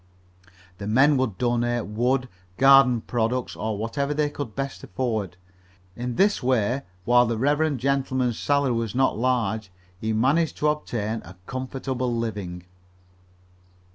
[0.79, 5.37] The men would donate wood, garden products, or whatever they could best afford.
[5.95, 11.21] In this way, while the reverend gentleman's salary was not large, he managed to obtain
[11.23, 12.63] a comfortable living.